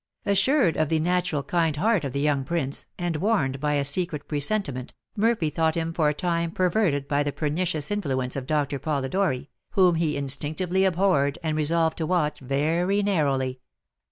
[0.25, 4.27] Assured of the natural kind heart of the young prince, and warned by a secret
[4.27, 9.51] presentiment, Murphy thought him for a time perverted by the pernicious influence of Doctor Polidori,
[9.73, 13.59] whom he instinctively abhorred, and resolved to watch very narrowly.